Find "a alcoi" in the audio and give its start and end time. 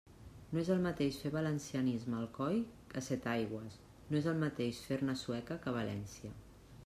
2.19-2.57